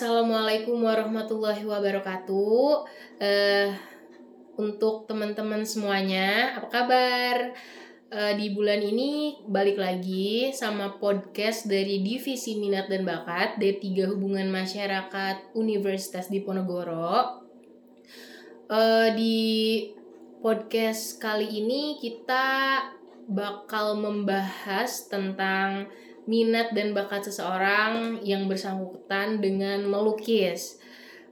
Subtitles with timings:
[0.00, 2.88] Assalamualaikum warahmatullahi wabarakatuh.
[3.20, 3.68] Eh,
[4.56, 7.52] untuk teman-teman semuanya, apa kabar?
[8.08, 14.48] Eh, di bulan ini balik lagi sama podcast dari Divisi Minat dan Bakat D3 Hubungan
[14.48, 17.44] Masyarakat Universitas Diponegoro.
[18.72, 19.36] Eh, di
[20.40, 22.48] podcast kali ini kita
[23.28, 25.92] bakal membahas tentang
[26.28, 30.80] minat dan bakat seseorang yang bersangkutan dengan melukis.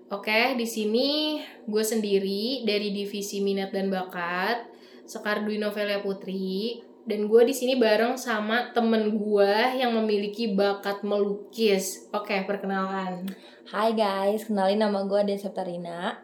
[0.09, 4.64] Oke, di sini gue sendiri dari divisi minat dan bakat
[5.05, 11.05] Sekar Dwi Novelia Putri dan gue di sini bareng sama temen gue yang memiliki bakat
[11.05, 12.09] melukis.
[12.12, 13.28] Oke, perkenalkan.
[13.69, 16.16] Hai guys, kenalin nama gue Dea Septarina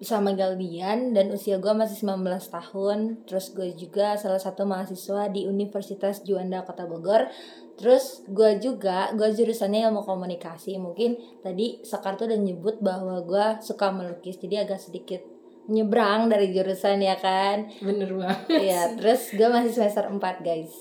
[0.00, 5.28] Bisa manggil Dian dan usia gue masih 19 tahun Terus gue juga salah satu mahasiswa
[5.28, 7.28] di Universitas Juanda Kota Bogor
[7.76, 13.60] Terus gue juga, gue jurusannya ilmu komunikasi Mungkin tadi Sekar tuh udah nyebut bahwa gue
[13.60, 15.20] suka melukis Jadi agak sedikit
[15.68, 18.48] nyebrang dari jurusan ya kan Bener banget.
[18.48, 20.72] Iya, terus gue masih semester 4 guys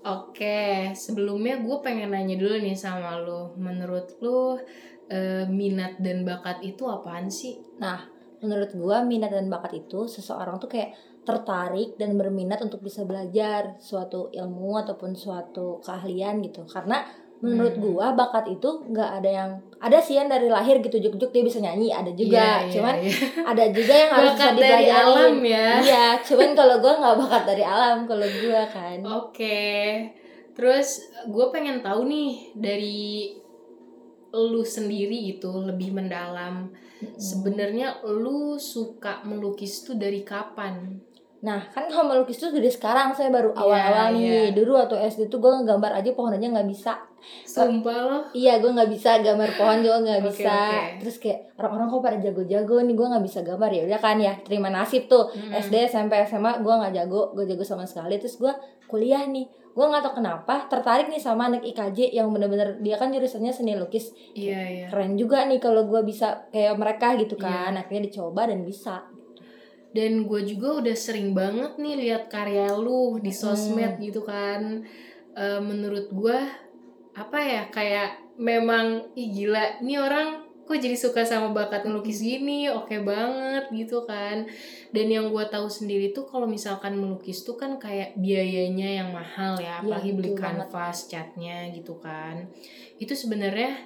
[0.00, 3.52] Oke, sebelumnya gue pengen nanya dulu nih sama lo.
[3.60, 4.56] Menurut lo
[5.12, 7.60] eh, minat dan bakat itu apaan sih?
[7.76, 8.08] Nah,
[8.40, 13.76] menurut gua minat dan bakat itu seseorang tuh kayak tertarik dan berminat untuk bisa belajar
[13.78, 16.64] suatu ilmu ataupun suatu keahlian gitu.
[16.64, 17.04] Karena
[17.40, 17.84] menurut Hmm.
[17.88, 21.56] gua bakat itu nggak ada yang ada sih yang dari lahir gitu juk-juk dia bisa
[21.64, 22.36] nyanyi, ada juga.
[22.36, 23.16] Iya, iya, cuman iya.
[23.48, 25.08] ada juga yang harus bisa bakat dari dipelajarin.
[25.08, 25.68] alam ya.
[25.80, 28.98] Iya, cuman kalau gua nggak bakat dari alam kalau gua kan.
[29.24, 29.68] Oke,
[30.52, 30.88] terus
[31.24, 33.00] gue pengen tahu nih dari
[34.30, 36.68] lu sendiri gitu lebih mendalam.
[37.00, 37.16] Mm-mm.
[37.16, 41.00] Sebenarnya lu suka melukis tuh dari kapan?
[41.40, 44.20] Nah, kan kalau melukis tuh dari sekarang saya baru Iya, awal-awal nih.
[44.20, 44.42] iya.
[44.52, 47.00] Dulu waktu SD tuh gue ngegambar aja pohon aja nggak bisa.
[47.44, 48.18] Sumpah lo?
[48.32, 50.52] Iya, gue nggak bisa gambar pohon juga nggak Oke, bisa.
[50.52, 50.80] oke.
[51.00, 53.82] Terus kayak orang-orang kok pada jago-jago nih, gue nggak bisa gambar ya.
[53.88, 55.28] Udah kan ya, terima nasib tuh.
[55.28, 55.52] Hmm.
[55.54, 58.16] SD, SMP, SMA, gue nggak jago, gue jago sama sekali.
[58.16, 58.52] Terus gue
[58.84, 63.08] kuliah nih, gue nggak tahu kenapa tertarik nih sama anak IKJ yang bener-bener dia kan
[63.08, 64.12] jurusannya seni lukis.
[64.32, 64.86] Iya iya.
[64.88, 67.72] Keren juga nih kalau gue bisa kayak mereka gitu kan.
[67.72, 67.80] Iya.
[67.80, 69.04] Akhirnya dicoba dan bisa.
[69.90, 74.02] Dan gue juga udah sering banget nih lihat karya lu di sosmed Hmm.
[74.02, 74.86] gitu kan.
[75.32, 76.38] Eh, menurut gue
[77.12, 80.28] apa ya kayak memang ih gila nih orang
[80.62, 84.46] kok jadi suka sama bakat melukis gini oke banget gitu kan
[84.88, 89.58] dan yang gue tahu sendiri tuh kalau misalkan melukis tuh kan kayak biayanya yang mahal
[89.58, 90.70] ya Iya, apalagi beli betul banget.
[90.70, 92.46] kanvas catnya gitu kan
[92.96, 93.82] itu sebenarnya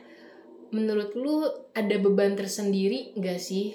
[0.69, 3.73] menurut lu ada beban tersendiri gak sih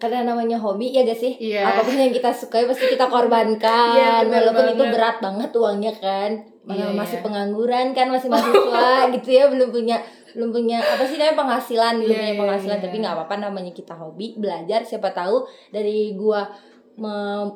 [0.00, 1.36] Karena namanya hobi ya gak sih?
[1.36, 1.60] Iya.
[1.62, 3.94] Apa pun yang kita sukai pasti kita korbankan.
[3.94, 4.94] Iya, bener Walaupun itu banget.
[4.96, 6.30] berat banget uangnya kan.
[6.60, 7.24] Mana Iya, masih iya.
[7.24, 9.96] pengangguran kan, masih mahasiswa gitu ya, belum punya
[10.30, 12.84] belum punya apa sih namanya penghasilan, belum Iya, punya penghasilan, iya.
[12.86, 16.46] tapi nggak apa-apa namanya kita hobi, belajar siapa tahu dari gua
[16.94, 17.50] me-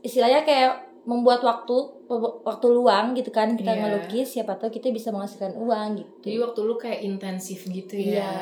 [0.00, 0.72] istilahnya kayak
[1.04, 1.76] membuat waktu
[2.42, 3.80] waktu luang gitu kan kita Iya.
[3.80, 6.12] ngelukis siapa tahu kita bisa menghasilkan uang gitu.
[6.22, 8.24] Jadi waktu lu kayak intensif gitu ya.
[8.24, 8.32] Iya.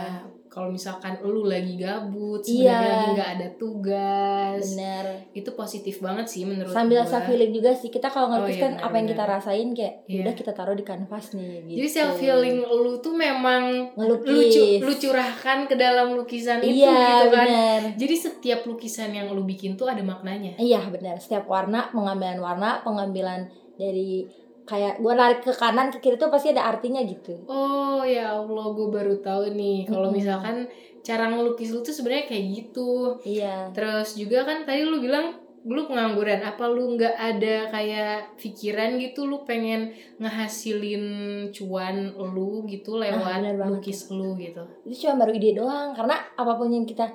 [0.52, 2.76] Kalau misalkan lu lagi gabut, Iya.
[2.76, 5.04] sebenarnya lagi nggak ada tugas, Bener.
[5.32, 7.08] itu positif banget sih menurut Sambil gua.
[7.08, 7.88] self healing juga sih.
[7.88, 10.20] Kita kalau Oh, ngelukis iya, kan benar, apa yang kita rasain kayak Iya.
[10.20, 11.76] udah kita taruh di kanvas nih gitu.
[11.78, 13.62] Jadi self healing lu tuh memang
[13.94, 14.52] ngelukis.
[14.78, 17.46] lu, lu curahkan ke dalam lukisan itu Iya, gitu kan.
[17.48, 17.80] benar.
[17.96, 20.52] Jadi setiap lukisan yang lu bikin tuh ada maknanya.
[20.56, 21.16] Iya, benar.
[21.16, 24.28] Setiap warna, pengambilan warna, pengambilan dari
[24.72, 27.44] kayak gua narik ke kanan ke kiri tuh pasti ada artinya gitu.
[27.44, 30.16] Oh ya Allah, gue baru tahu nih kalau Mm-mm.
[30.16, 30.64] misalkan
[31.04, 33.20] cara ngelukis lu tuh sebenarnya kayak gitu.
[33.20, 33.68] Iya.
[33.76, 36.40] Terus juga kan tadi lu bilang lu pengangguran.
[36.42, 41.04] Apa lu nggak ada kayak pikiran gitu lu pengen ngehasilin
[41.52, 44.62] cuan lu gitu lewat Nah, bener banget lukis lu gitu.
[44.88, 47.06] Itu cuma baru ide doang karena apa pun yang kita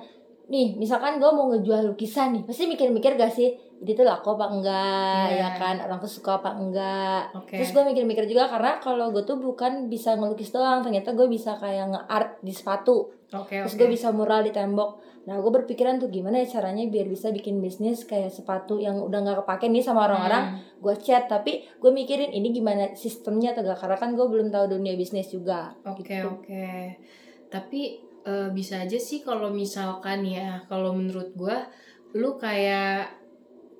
[0.48, 4.50] nih, misalkan gua mau ngejual lukisan nih, pasti mikir-mikir gak sih ini tuh laku apa
[4.50, 5.38] enggak, Iya.
[5.38, 7.30] ya kan orang tuh suka apa enggak.
[7.38, 7.62] Oke.
[7.62, 11.54] Terus gue mikir-mikir juga karena kalau gue tuh bukan bisa ngelukis doang, ternyata gue bisa
[11.54, 13.14] kayak nge-art di sepatu.
[13.30, 13.78] Oke Terus oke.
[13.78, 14.98] gue bisa mural di tembok.
[15.30, 19.20] Nah, gue berpikiran tuh gimana ya caranya biar bisa bikin bisnis kayak sepatu yang udah
[19.22, 20.58] nggak kepake nih sama orang-orang.
[20.58, 20.82] Hmm.
[20.82, 24.74] Gue chat, tapi gue mikirin ini gimana sistemnya atau gak karena kan gue belum tahu
[24.74, 25.76] dunia bisnis juga.
[25.86, 26.26] Oke gitu.
[26.34, 26.98] oke.
[27.46, 27.80] Tapi
[28.22, 31.66] eh, bisa aja sih kalau misalkan ya kalau menurut gua
[32.12, 33.12] lu kayak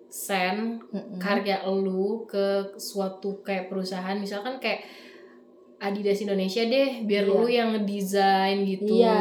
[0.09, 1.19] send Mm-mm.
[1.19, 4.81] karya lu ke suatu kayak perusahaan misalkan kayak
[5.79, 7.31] Adidas Indonesia deh biar Iya.
[7.31, 9.21] lu yang ngedesain gitu Iya.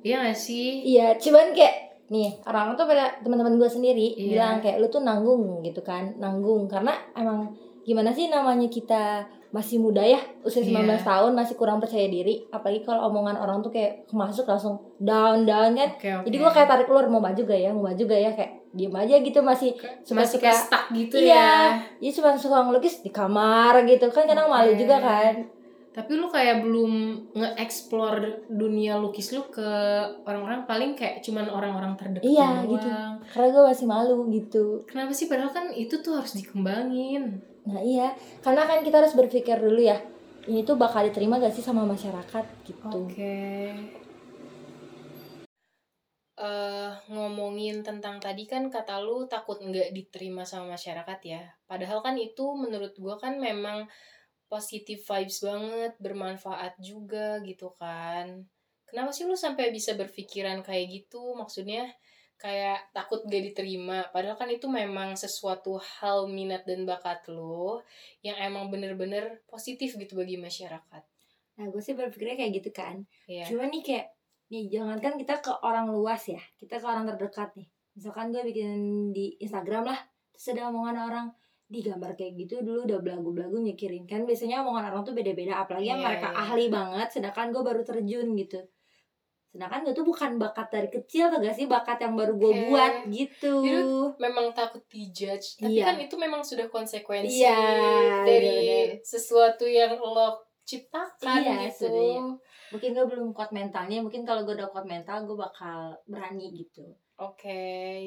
[0.00, 1.74] iya gak sih Iya, cuman kayak
[2.06, 4.28] nih orang tuh pada teman-teman gue sendiri Iya.
[4.38, 7.50] bilang kayak lu tuh nanggung gitu kan, nanggung karena emang
[7.82, 11.02] gimana sih namanya kita masih muda ya usia 19 Iya.
[11.02, 15.74] tahun masih kurang percaya diri apalagi kalau omongan orang tuh kayak masuk langsung down down
[15.74, 16.24] kan Oke, oke.
[16.24, 18.94] jadi gue kayak tarik keluar mau maju gak ya mau maju gak ya kayak diem
[18.94, 21.50] aja gitu masih suka masih kayak stuck gitu iya ya.
[21.98, 24.78] jadi cuma suka ngelukis di kamar gitu kan kadang malu Oke.
[24.78, 25.34] juga kan
[25.90, 26.92] Tapi lu kayak belum
[27.34, 29.66] nge-explore dunia lukis lu ke
[30.22, 32.70] orang-orang paling kayak cuman orang-orang terdekat Iya, doang.
[32.70, 32.88] gitu.
[33.26, 37.42] karena gue masih malu gitu Kenapa sih padahal kan itu tuh harus dikembangin.
[37.68, 40.00] Nah iya karena kan kita harus berpikir dulu ya
[40.48, 43.76] ini tuh bakal diterima gak sih sama masyarakat gitu Oke.
[46.40, 51.44] Eh ngomongin tentang tadi kan kata lu takut nggak diterima sama masyarakat ya.
[51.68, 53.84] Padahal kan itu menurut gua kan memang
[54.48, 58.48] positive vibes banget, bermanfaat juga gitu kan.
[58.88, 61.36] Kenapa sih lu sampai bisa berpikiran kayak gitu?
[61.36, 61.92] Maksudnya
[62.40, 64.08] kayak takut gak diterima.
[64.10, 67.84] Padahal kan itu memang sesuatu hal minat dan bakat lo
[68.24, 71.04] yang emang bener-bener positif gitu bagi masyarakat.
[71.60, 73.44] nah gue sih berpikirnya kayak gitu kan Iya.
[73.44, 74.06] Cuma nih kayak
[74.48, 77.68] nih jangankan kita ke orang luas ya, kita ke orang terdekat nih.
[77.92, 78.70] Misalkan gue bikin
[79.12, 80.00] di Instagram lah,
[80.32, 81.26] terus ada omongan orang
[81.70, 85.86] di gambar kayak gitu dulu udah belagu-belagu nyekirin kan biasanya omongan orang tuh beda-beda apalagi
[85.86, 86.38] yang Iya, mereka iya.
[86.42, 88.58] ahli banget sedangkan gue baru terjun gitu
[89.50, 92.62] sedangkan gue tuh bukan bakat dari kecil tuh gak sih bakat yang baru gue Oke.
[92.66, 93.82] buat gitu Jadi
[94.16, 95.84] memang takut dijudge tapi Iya.
[95.84, 97.58] kan itu memang sudah konsekuensi Iya,
[98.22, 99.02] dari benar-benar.
[99.02, 101.90] sesuatu yang lo ciptakan Iya, gitu
[102.70, 106.86] mungkin gue belum kuat mentalnya mungkin kalau gue udah kuat mental gue bakal berani gitu
[107.16, 107.58] oke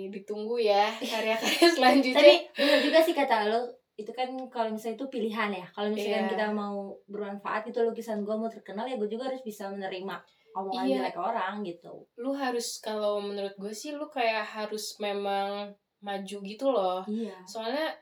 [0.10, 3.60] ditunggu ya karya-karya selanjutnya tapi bener juga sih kata lo
[3.94, 6.32] itu kan kalau misalnya itu pilihan ya kalau misalkan Iya.
[6.32, 10.18] kita mau bermanfaat gitu lukisan gue mau terkenal ya gue juga harus bisa menerima
[10.54, 10.96] omongan Iya.
[11.02, 11.94] jelek orang gitu.
[12.18, 17.02] Lu harus kalau menurut gue sih lu kayak harus memang maju gitu loh.
[17.10, 17.36] Iya.
[17.46, 17.94] Soalnya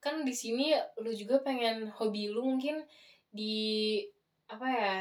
[0.00, 0.72] kan di sini
[1.04, 2.80] lu juga pengen hobi lu mungkin
[3.30, 4.00] di
[4.48, 4.96] apa ya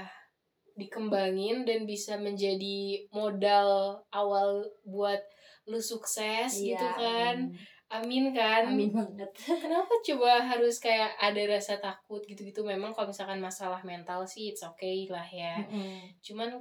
[0.76, 5.20] dikembangin dan bisa menjadi modal awal buat
[5.68, 7.52] lu sukses gitu kan.
[7.90, 8.70] Amin kan?
[8.70, 9.28] Amin banget.
[9.66, 12.62] Kenapa coba harus kayak ada rasa takut gitu-gitu?
[12.62, 15.58] Memang kalau misalkan masalah mental sih it's okay lah ya.
[16.22, 16.54] Cuman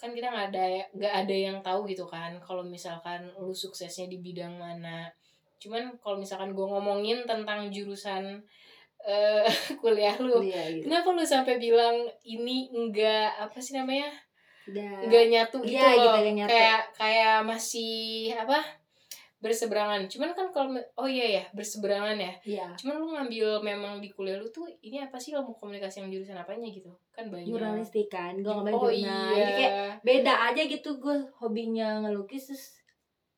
[0.00, 0.64] kan kita nggak ada
[0.96, 5.12] nggak ada yang tahu gitu kan kalau misalkan lu suksesnya di bidang mana.
[5.60, 8.40] Cuman kalau misalkan gue ngomongin tentang jurusan
[9.00, 9.44] eh
[9.84, 14.08] kuliah lu iya gitu kenapa lu sampai bilang ini enggak apa sih namanya?
[14.70, 16.16] Enggak nyatu gitu Iya, gitu, loh.
[16.20, 16.50] nggak nyatu.
[16.52, 18.60] kayak kayak masih apa
[19.40, 20.04] berseberangan.
[20.06, 22.32] Cuman kan kalau oh iya ya berseberangan ya.
[22.44, 22.66] Iya.
[22.76, 26.36] Cuman lu ngambil memang di kuliah lu tuh ini apa sih ilmu komunikasi yang jurusan
[26.36, 26.92] apanya gitu?
[27.16, 27.48] Kan banyak.
[27.48, 29.00] Jurnalistik kan gue ngambil oh jurnal.
[29.00, 29.32] Iya.
[29.32, 32.64] jadi kayak beda aja gitu gue hobinya ngelukis terus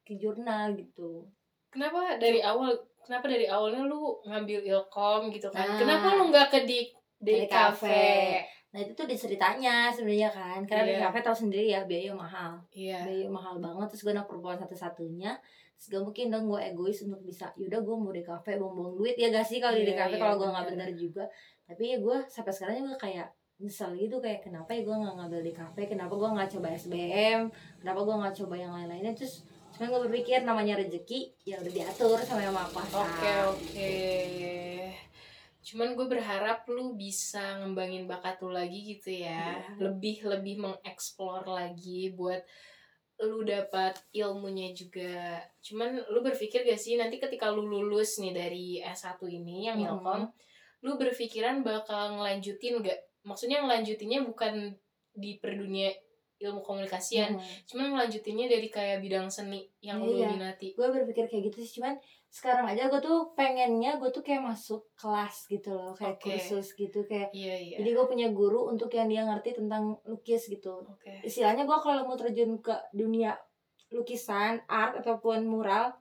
[0.02, 1.30] ke jurnal gitu.
[1.70, 2.74] Kenapa dari awal
[3.06, 5.64] kenapa dari awalnya lu ngambil ilkom gitu kan?
[5.64, 5.78] Nah.
[5.78, 6.90] kenapa lu nggak ke di
[7.22, 8.42] Di kafe.
[8.72, 11.04] Nah itu tuh diceritanya sebenarnya kan karena di Iya.
[11.04, 12.56] kafe tahu sendiri ya biaya mahal.
[12.72, 13.04] Iya.
[13.04, 15.36] Biaya mahal banget terus gue anak perempuan satu-satunya.
[15.76, 19.12] Terus gak mungkin dong gue egois untuk bisa yaudah gue mau di kafe buang-buang duit
[19.14, 20.88] ya gak sih kalau di Iya, kafe iya, kalau gue nggak bener.
[20.94, 21.24] juga.
[21.62, 23.28] Tapi ya gue sampai sekarang juga kayak
[23.58, 27.40] nyesel gitu kayak kenapa ya gue nggak ngambil di kafe kenapa gue nggak coba SBM
[27.78, 29.12] kenapa gue nggak coba yang lain-lainnya.
[29.12, 32.96] Terus cuman gue berpikir namanya rezeki ya udah diatur sama yang maha kuasa.
[32.98, 33.92] Oke oke
[35.62, 39.54] cuman gue berharap lu bisa ngembangin bakat lu lagi gitu ya.
[39.54, 39.78] Iya.
[39.78, 42.42] lebih lebih mengeksplor lagi buat
[43.22, 45.38] lu dapat ilmunya juga.
[45.62, 50.26] Cuman lu berpikir gak sih nanti ketika lu lulus nih dari S1 ini yang ilkom
[50.82, 52.98] lu berpikiran bakal ngelanjutin gak?
[53.22, 54.74] Maksudnya ngelanjutinnya bukan
[55.14, 55.94] di perdunia
[56.42, 57.44] ilmu komunikasian Hmm.
[57.64, 60.28] cuman ngelanjutinnya dari kayak bidang seni yang lu Iya.
[60.28, 61.94] minati gue berpikir kayak gitu sih cuman
[62.28, 66.32] sekarang aja gue tuh pengennya gue tuh kayak masuk kelas gitu loh kayak Oke.
[66.32, 70.48] kursus gitu kayak iya iya jadi gue punya guru untuk yang dia ngerti tentang lukis
[70.48, 73.36] gitu oke istilahnya gue kalau mau terjun ke dunia
[73.90, 75.92] lukisan art ataupun mural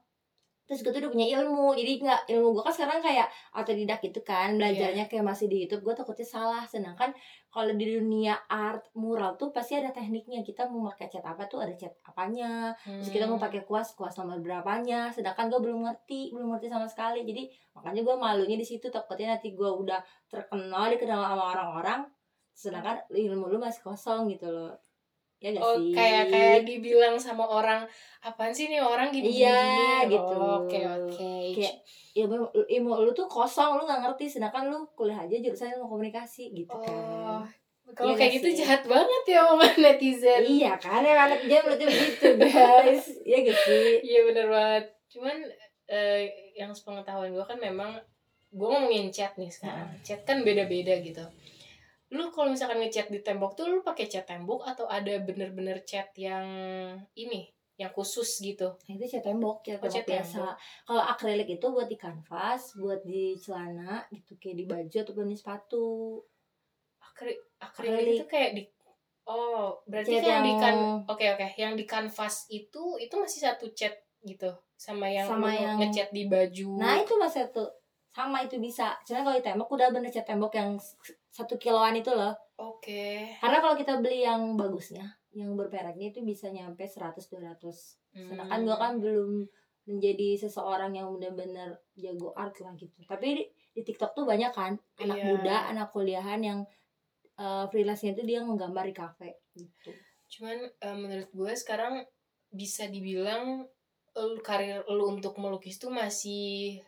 [0.62, 4.22] terus gue tuh udah punya ilmu jadi nggak ilmu gue kan sekarang kayak otodidak gitu
[4.22, 6.62] kan belajarnya kayak masih di YouTube gue takutnya salah.
[6.64, 7.10] Sedangkan
[7.52, 10.40] kalau di dunia art mural tuh pasti ada tekniknya.
[10.40, 12.72] Kita mau pakai cat apa tuh ada cat apanya.
[13.02, 13.44] Terus kita mau Hmm.
[13.44, 15.10] pakai kuas kuas nomor berapanya.
[15.10, 17.26] Sedangkan gue belum ngerti belum ngerti sama sekali.
[17.26, 17.42] Jadi
[17.74, 18.86] makanya gue malunya di situ.
[18.88, 20.00] Takutnya nanti gue udah
[20.30, 22.00] terkenal dikenal sama orang-orang.
[22.54, 24.72] Sedangkan ilmu lu masih kosong gitu loh
[25.42, 27.82] ya gak Oh sih kayak kayak dibilang sama orang
[28.20, 30.38] apaan sih nih orang gini Iya, gitu.
[30.62, 31.34] Oke oke.
[31.52, 31.82] Kayak-
[32.14, 32.36] ilmu
[32.68, 36.70] ilmu lu tuh kosong lu nggak ngerti sedangkan lu kuliah aja jurusan ilmu komunikasi gitu
[36.70, 37.42] Oh kan
[37.90, 38.56] kalau Iya kayak gitu sih?
[38.58, 40.40] jahat banget ya omongan netizen.
[40.46, 44.84] iya kan ya anak dia berarti begitu guys ya gak sih Iya bener banget.
[45.08, 45.36] Cuman
[45.86, 46.22] eh,
[46.54, 47.90] yang sepengetahuan gue kan memang
[48.50, 51.24] gue ngomongin chat nih sekarang chat kan beda-beda gitu
[52.12, 56.12] lu kalau misalkan ngechat di tembok tuh lu pakai chat tembok atau ada bener-bener chat
[56.14, 56.44] yang
[57.14, 60.44] ini yang khusus gitu Nah, itu cat tembok, cat Oh, tembok cat biasa.
[60.84, 65.36] Kalau akrilik itu buat di kanvas, buat di celana gitu kayak di baju ataupun di
[65.36, 65.88] sepatu.
[67.02, 68.14] akri akrilik Akrilik.
[68.14, 68.62] itu kayak di
[69.24, 73.66] oh berarti Cat yang, di kan oke oke yang di kanvas itu itu masih satu
[73.72, 77.64] chat gitu sama yang Sama lu yang- ngechat di baju Nah, itu mas satu
[78.08, 78.92] sama itu bisa.
[79.02, 80.76] Cuma kalau di tembok udah bener cat tembok yang
[81.32, 82.36] satu kiloan itu loh.
[82.54, 87.56] oke Karena kalau kita beli yang bagusnya, yang berperaknya itu bisa nyampe 100 200.
[88.12, 88.66] Sedangkan Hmm.
[88.68, 89.48] gua kan belum
[89.82, 93.00] menjadi seseorang yang benar-benar jago art lah gitu.
[93.02, 95.26] Tapi di, di TikTok tuh banyak kan anak Iya.
[95.26, 96.60] muda, anak kuliahan yang
[97.34, 99.90] uh, freelance-nya itu dia menggambar di kafe gitu.
[100.28, 102.00] cuman eh, menurut gue sekarang
[102.48, 103.68] bisa dibilang
[104.14, 106.80] lu, karir lu untuk melukis tuh masih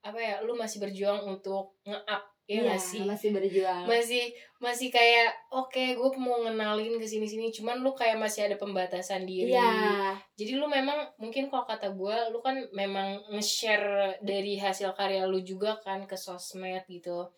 [0.00, 3.88] apa ya lu masih berjuang untuk nge-up ya nggak sih masih berjuang.
[3.88, 4.24] masih
[4.60, 9.24] masih kayak oke gue mau ngenalin ke sini sini cuman lu kayak masih ada pembatasan
[9.24, 9.48] diri.
[9.50, 10.12] Iya.
[10.34, 15.40] jadi lu memang mungkin kalau kata gue lu kan memang nge-share dari hasil karya lu
[15.40, 17.32] juga kan ke sosmed gitu.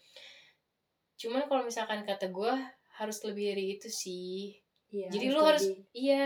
[1.17, 2.53] Cuman kalau misalkan kata gue
[2.97, 4.59] harus lebih dari itu sih.
[4.91, 6.25] Iya, jadi lu harus lebih- iya.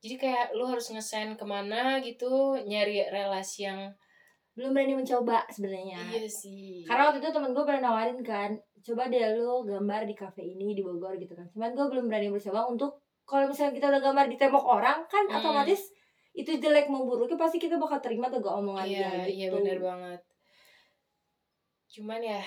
[0.00, 3.92] Jadi kayak lu harus ngesen ke mana gitu nyari relasi yang
[4.60, 5.96] belum berani mencoba sebenarnya.
[6.12, 8.52] iya sih Karena waktu itu temen gue pernah nawarin kan,
[8.84, 11.48] coba deh lu gambar di kafe ini di Bogor gitu kan.
[11.48, 15.24] Cuman gue belum berani mencoba untuk kalau misalnya kita udah gambar di tembok orang kan
[15.24, 15.38] Hmm.
[15.38, 15.88] otomatis
[16.30, 19.30] itu jelek mau buruknya pasti kita bakal terima tuh gak omongan iya dia gitu.
[19.32, 20.20] iya benar banget
[21.90, 22.42] cuman ya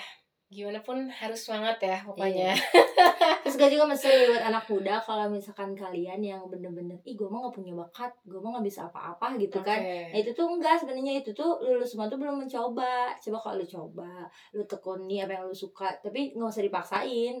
[0.54, 2.54] gimana pun harus semangat ya pokoknya
[3.44, 7.44] Terus gue juga mesti buat anak muda kalau misalkan kalian yang bener-bener ih gue mah
[7.44, 9.84] gak punya bakat, gue mah gak bisa apa-apa gitu kan.
[9.84, 10.16] Oke.
[10.16, 13.12] Nah itu tuh enggak sebenarnya itu tuh lulus semua tuh belum mencoba.
[13.20, 17.36] Coba kalau lu coba, lu tekuni apa yang lu suka, tapi nggak usah dipaksain.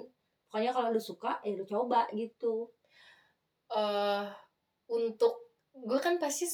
[0.52, 2.68] Pokoknya kalau lu suka ya lu coba gitu.
[3.72, 4.24] eh
[4.92, 6.46] untuk gue kan pasti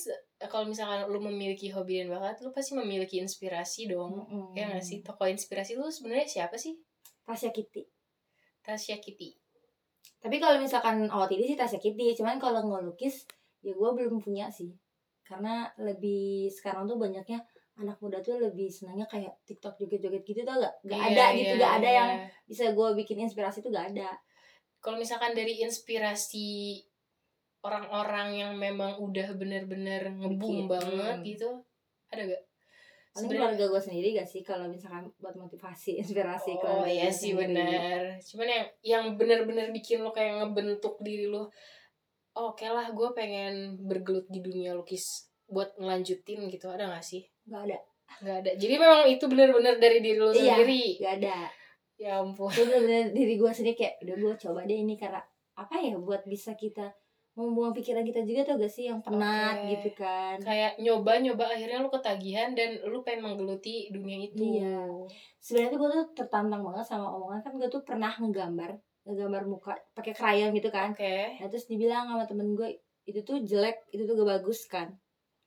[0.49, 4.57] kalau misalkan lu memiliki hobi dan bakat lu pasti memiliki inspirasi dong Mm-mm.
[4.57, 6.79] ya nggak sih tokoh inspirasi lu sebenarnya siapa sih
[7.27, 7.85] Tasya Kitty.
[8.65, 9.37] Tasya Kitty
[10.21, 13.25] Tapi kalau misalkan OOTD sih Tasya Kitty, cuman kalau ngelukis
[13.65, 14.69] ya gue belum punya sih.
[15.25, 17.41] Karena lebih sekarang tuh banyaknya
[17.81, 20.75] anak muda tuh lebih senangnya kayak TikTok joget-joget gitu tau gak?
[20.85, 21.97] Gak Iya, ada gitu, iya, gak ada iya.
[21.97, 22.11] yang
[22.45, 24.13] bisa gue bikin inspirasi tuh gak ada.
[24.81, 26.81] kalau misalkan dari inspirasi
[27.61, 31.27] orang-orang yang memang udah bener-bener ngebum Bikin, banget hmm.
[31.27, 31.51] gitu
[32.09, 32.43] ada gak?
[33.11, 37.35] Sebenarnya- keluarga gue sendiri gak sih kalau misalkan buat motivasi, inspirasi Oh keluarga iya sih
[37.35, 37.59] sendiri.
[37.59, 38.01] benar.
[38.19, 41.51] Cuman yang yang bener-bener bikin lo kayak ngebentuk diri lo.
[42.33, 46.71] Oh, oke lah, gue pengen bergelut di dunia lukis buat ngelanjutin gitu.
[46.71, 47.27] Ada gak sih?
[47.43, 47.79] Gak ada,
[48.21, 48.51] Gak ada.
[48.55, 50.55] Jadi memang itu bener-bener dari diri lo Iya.
[50.57, 50.85] sendiri.
[50.99, 51.37] gak ada.
[51.99, 52.49] Ya ampun.
[52.49, 55.21] Gue bener-bener diri gue sendiri kayak udah gue coba deh ini karena
[55.53, 56.89] apa ya buat bisa kita
[57.39, 59.69] membuang pikiran kita juga tuh gak sih yang penat Oke.
[59.73, 60.37] gitu kan.
[60.43, 64.61] Kayak nyoba-nyoba akhirnya lo ketagihan dan lo pengen menggeluti dunia itu.
[64.61, 64.85] Iya.
[65.39, 70.13] Sebenarnya gue tuh tertantang banget sama omongan kan gue tuh pernah ngegambar ngegambar muka pakai
[70.13, 70.93] krayon gitu kan.
[70.93, 71.41] Oke.
[71.41, 74.93] Nah terus dibilang sama temen gue itu tuh jelek, itu tuh gak bagus kan.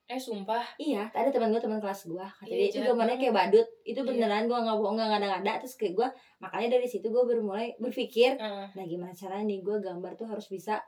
[0.03, 0.75] Eh sumpah.
[0.75, 4.03] Iya, ada teman gue teman kelas gue, kata Iya, dia itu gambarnya kayak badut, itu
[4.03, 4.07] Iya.
[4.11, 6.07] beneran gue nggak bohong nggak ngada-ngada, terus kayak gue
[6.43, 8.67] makanya dari situ gue baru mulai berpikir, Heeh.
[8.75, 10.83] nah gimana caranya nih gue gambar tuh harus bisa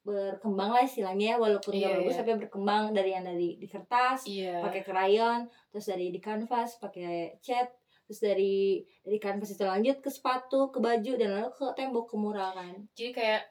[0.00, 2.20] berkembang lah istilahnya ya, walaupun Iya, gak bagus iya.
[2.20, 4.64] tapi berkembang dari yang dari di kertas, Iya.
[4.64, 7.68] pakai krayon, terus dari di kanvas pakai cat,
[8.08, 12.16] terus dari dari kanvas itu lanjut ke sepatu, ke baju dan lalu ke tembok ke
[12.16, 12.74] mural kan.
[12.92, 13.42] jadi kayak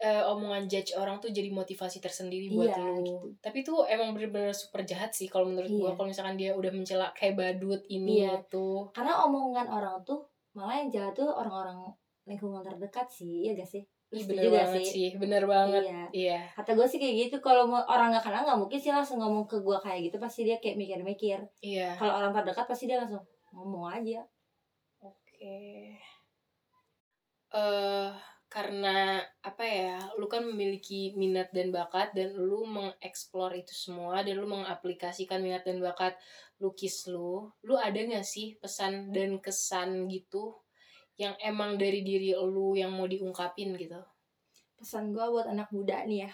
[0.00, 3.04] eh, omongan judge orang tuh jadi motivasi tersendiri buat Iya, lu.
[3.04, 3.14] gitu.
[3.44, 5.96] Tapi itu emang bener-bener super jahat sih kalau menurut gua Iya.
[6.00, 8.40] kalau misalkan dia udah mencela kayak badut ini Iya.
[8.40, 8.88] itu.
[8.96, 10.24] Karena omongan orang tuh
[10.56, 11.92] malah yang jahat tuh orang-orang
[12.24, 13.84] lingkungan terdekat sih, ya gak sih?
[14.10, 15.10] Ih, bener gak banget sih.
[15.14, 15.82] bener banget.
[15.86, 16.02] Iya.
[16.10, 16.38] Iya.
[16.58, 19.46] Kata gue sih kayak gitu kalau mau orang nggak kenal nggak mungkin sih langsung ngomong
[19.46, 21.38] ke gue kayak gitu pasti dia kayak mikir-mikir.
[21.62, 21.94] Iya.
[21.94, 23.22] Kalau orang terdekat pasti dia langsung
[23.54, 24.26] ngomong aja.
[25.06, 25.94] Oke.
[27.54, 28.10] Eh
[28.50, 34.42] karena apa ya, lu kan memiliki minat dan bakat dan lu mengeksplor itu semua dan
[34.42, 36.18] lu mengaplikasikan minat dan bakat
[36.58, 37.46] lukis lu.
[37.62, 40.58] Lu ada gak sih pesan dan kesan gitu
[41.20, 44.00] yang emang dari diri lu yang mau diungkapin gitu?
[44.80, 46.30] Pesan gue buat anak muda nih ya.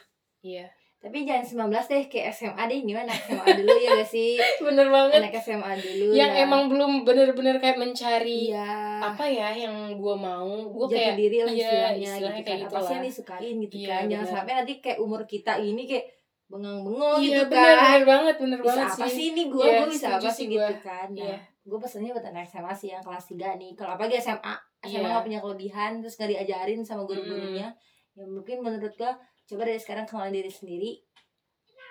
[0.46, 0.66] Iya.
[0.96, 4.38] Tapi jangan 19 deh kayak SMA deh ini anak SMA dulu ya gak sih?
[4.66, 5.18] Bener banget.
[5.18, 6.42] Anak SMA dulu Yang ya.
[6.46, 9.02] emang belum bener-bener kayak mencari iya.
[9.02, 10.70] apa ya yang gua mau.
[10.70, 12.70] Gua jati kayak diri lah iya, istilahnya, istilahnya gitu kayak kan.
[12.70, 14.02] Apa sih yang disukain gitu Iya, kan.
[14.06, 14.34] Jangan bener.
[14.38, 16.06] sampai nanti kayak umur kita ini kayak
[16.46, 19.78] bengang-bengong iya gitu bener, kan bener banget bener bisa banget apa sih ini gue Iya,
[19.82, 21.38] gue bisa apa sih gitu kan nah Iya.
[21.66, 25.11] Gue pesennya buat anak SMA sih yang kelas 3 nih kalau apalagi SMA SMA Iya.
[25.11, 27.75] nggak punya kelebihan terus nggak diajarin sama guru-gurunya
[28.14, 29.12] ya mungkin menurut gue
[29.46, 30.90] coba dari sekarang kenalin diri sendiri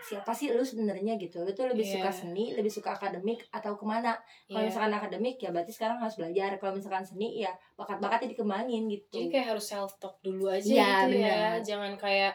[0.05, 1.98] siapa sih lu sebenarnya gitu lu tuh lebih Iya.
[1.98, 4.13] suka seni lebih suka akademik atau ke mana
[4.46, 4.70] kalau Iya.
[4.70, 9.27] misalkan akademik ya berarti sekarang harus belajar kalau misalkan seni ya bakat-bakatnya dikembangin gitu Jadi
[9.27, 11.34] kayak harus self talk dulu aja Iya, gitu ya.
[11.34, 11.53] benar.
[11.65, 12.34] Jangan kayak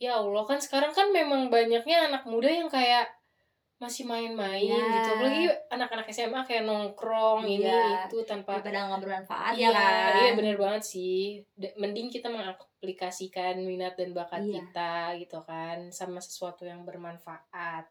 [0.00, 3.06] ya Allah kan sekarang kan memang banyaknya anak muda yang kayak
[3.82, 4.78] masih main-main Iya.
[4.78, 5.08] gitu.
[5.18, 8.06] Apalagi anak-anak SMA kayak nongkrong ini Iya.
[8.06, 11.42] itu tanpa daripada nggak bermanfaat Iya, ya kan iya bener banget sih.
[11.74, 14.54] Mending kita mengaplikasikan minat dan bakat Iya.
[14.62, 17.90] kita gitu kan sama sesuatu yang bermanfaat.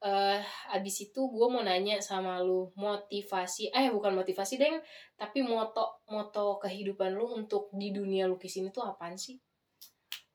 [0.00, 0.40] Eh,
[0.72, 4.80] abis itu gue mau nanya sama lu motivasi, eh bukan motivasi deng,
[5.12, 9.36] tapi moto moto kehidupan lu untuk di dunia lukis ini tuh apaan sih?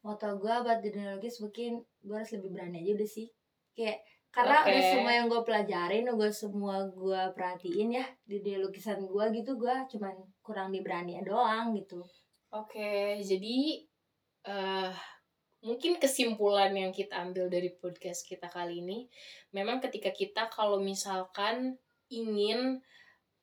[0.05, 3.25] moto gue buat di dunia lukis mungkin gue harus lebih berani aja udah sih
[3.73, 4.75] kayak karena Oke.
[4.75, 9.55] udah semua yang gue pelajarin udah semua gue perhatiin ya di dunia lukisan gue gitu
[9.55, 10.11] gue cuman
[10.43, 12.03] kurang di berani doang gitu
[12.55, 13.83] Oke, jadi
[14.47, 14.93] eh
[15.59, 19.11] mungkin kesimpulan yang kita ambil dari podcast kita kali ini,
[19.51, 21.75] memang ketika kita kalau misalkan
[22.07, 22.79] ingin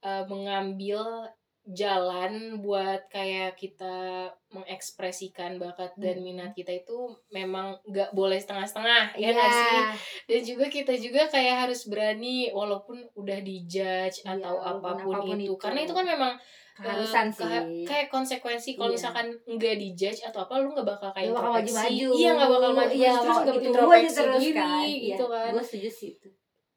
[0.01, 1.29] eh, mengambil
[1.65, 6.25] jalan buat kayak kita mengekspresikan bakat dan Hmm.
[6.25, 9.33] minat kita itu memang nggak boleh setengah-setengah ya Iya.
[9.33, 9.81] nggak sih
[10.27, 15.23] dan juga kita juga kayak harus berani walaupun udah dijudge Iya, atau apa pun, apa
[15.25, 15.47] pun itu.
[15.49, 15.55] itu.
[15.57, 16.35] karena itu kan memang
[16.75, 18.97] keharusan Eh, sih kayak- kayak konsekuensi kalau Iya.
[18.97, 22.51] misalkan nggak dijudge atau apa lu nggak bakal kayak Nggak bakal introspeksi maju-maju iya nggak
[22.51, 26.29] bakal maju iya, terus bakal nggak introspeksi diri kan gitu kan gue setuju sih itu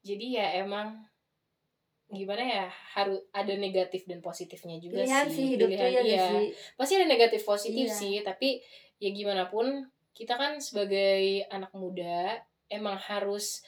[0.05, 0.87] jadi ya emang
[2.13, 6.25] gimana ya harus ada negatif dan positifnya juga pilihan sih sih hidup tuh ya iya.
[6.29, 6.45] sih
[6.77, 7.97] pasti ada negatif positif Iya.
[7.97, 8.61] sih tapi
[9.01, 13.65] ya gimana pun kita kan sebagai anak muda emang harus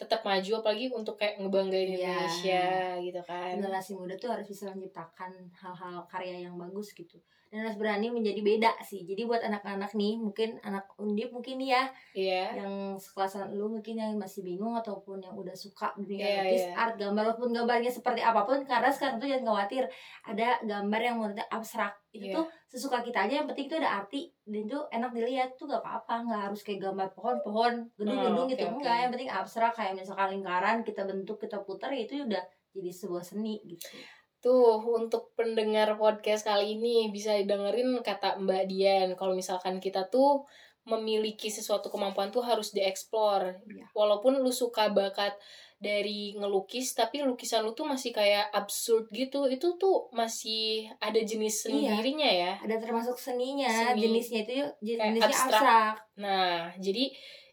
[0.00, 2.00] tetap maju apalagi untuk kayak ngebanggain Iya.
[2.00, 2.64] Indonesia
[3.04, 3.52] gitu kan.
[3.60, 7.20] Generasi muda tuh harus bisa menciptakan hal-hal karya yang bagus gitu.
[7.50, 9.02] Dan harus berani menjadi beda sih.
[9.04, 12.44] Jadi buat anak-anak nih mungkin anak undip mungkin nih ya iya.
[12.62, 16.74] yang sekelasan lu mungkin yang masih bingung ataupun yang udah suka dunia Iya, lukis iya.
[16.78, 19.84] art gambar walaupun gambarnya seperti apa pun karena sekarang tuh jangan khawatir.
[20.24, 22.34] Ada gambar yang menurutnya abstrak itu Iya.
[22.42, 25.78] tuh sesuka kita aja yang penting itu ada arti dan itu enak dilihat tuh gak
[25.78, 28.74] apa-apa nggak harus kayak gambar pohon-pohon gedung-gedung Oh, gitu oke.
[28.82, 32.42] enggak yang penting abstrak kayak misalkan lingkaran kita bentuk kita putar ya itu udah
[32.74, 33.86] jadi sebuah seni gitu
[34.40, 39.08] Tuh, untuk pendengar podcast kali ini bisa dengerin kata Mbak Dian.
[39.12, 40.48] Kalau misalkan kita tuh
[40.90, 43.62] memiliki sesuatu kemampuan tuh harus dieksplor.
[43.70, 43.86] Iya.
[43.94, 45.38] Walaupun lu suka bakat
[45.80, 49.48] dari ngelukis, tapi lukisan lu tuh masih kayak absurd gitu.
[49.48, 51.96] Itu tuh masih ada jenis Iya.
[51.96, 52.52] sendirinya ya.
[52.60, 54.02] ada termasuk seninya Seni.
[54.04, 54.52] jenisnya itu
[54.84, 55.56] jenisnya abstrak.
[55.56, 57.08] abstrak Nah, jadi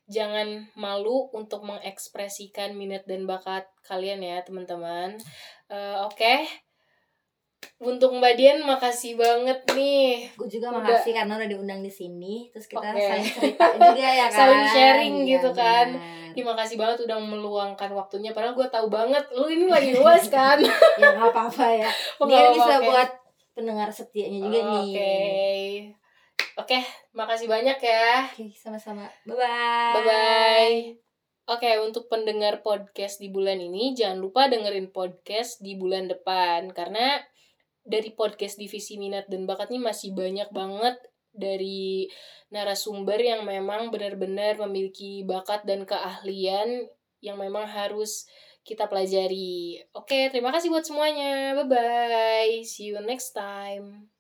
[0.08, 5.16] jangan malu untuk mengekspresikan minat dan bakat kalian ya, teman-teman.
[5.72, 6.48] Eh, Oke.
[7.78, 10.34] Untuk Mbak Dian makasih banget nih.
[10.34, 10.82] Gue juga Udah.
[10.82, 12.50] makasih karena udah diundang di sini.
[12.50, 13.02] Terus kita Oke.
[13.02, 14.34] saling cerita juga ya kan.
[14.34, 15.88] Saling sharing Iya, gitu kan.
[16.34, 18.34] Terima kasih banget udah meluangkan waktunya.
[18.34, 20.58] Padahal gue tahu banget Lu ini lagi luas kan.
[20.98, 21.90] Ya nggak apa-apa ya.
[22.18, 22.88] Oh, ini kan apa-apa, bisa oke.
[22.90, 23.10] buat
[23.54, 24.74] pendengar setianya juga Oke.
[24.74, 25.74] nih.
[26.58, 26.78] Oke
[27.14, 28.26] Makasih banyak ya.
[28.28, 29.06] Oke sama-sama.
[29.24, 30.78] Bye bye Bye-bye.
[31.48, 36.74] Oke untuk pendengar podcast di bulan ini Jangan lupa dengerin podcast di bulan depan.
[36.74, 37.22] Karena
[37.88, 41.00] dari podcast divisi minat dan bakat ini masih banyak banget
[41.32, 42.12] dari
[42.52, 46.92] narasumber yang memang benar-benar memiliki bakat dan keahlian
[47.24, 48.28] yang memang harus
[48.68, 49.80] kita pelajari.
[49.96, 51.56] Oke, terima kasih buat semuanya.
[51.56, 52.54] Bye bye.
[52.68, 54.17] See you next time.